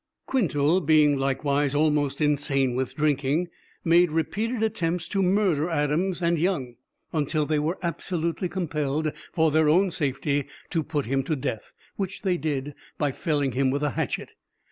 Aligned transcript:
Quintal 0.25 0.81
being 0.83 1.15
likewise 1.15 1.75
almost 1.75 2.21
insane 2.21 2.73
with 2.73 2.95
drinking, 2.95 3.49
made 3.85 4.11
repeated 4.11 4.63
attempts 4.63 5.07
to 5.07 5.21
murder 5.21 5.69
Adams 5.69 6.23
and 6.23 6.39
Young, 6.39 6.73
until 7.13 7.45
they 7.45 7.59
were 7.59 7.77
absolutely 7.83 8.49
compelled, 8.49 9.13
for 9.31 9.51
their 9.51 9.69
own 9.69 9.91
safety, 9.91 10.47
to 10.71 10.81
put 10.81 11.05
him 11.05 11.21
to 11.21 11.35
death, 11.35 11.71
which 11.97 12.23
they 12.23 12.35
did 12.35 12.73
by 12.97 13.11
felling 13.11 13.51
him 13.51 13.69
with 13.69 13.83
a 13.83 13.91
hatchet. 13.91 14.31